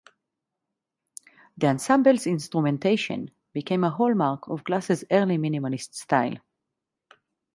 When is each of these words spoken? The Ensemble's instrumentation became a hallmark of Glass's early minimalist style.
The 1.57 1.67
Ensemble's 1.67 2.25
instrumentation 2.25 3.29
became 3.53 3.83
a 3.83 3.91
hallmark 3.91 4.47
of 4.47 4.63
Glass's 4.63 5.05
early 5.11 5.37
minimalist 5.37 5.93
style. 5.93 6.39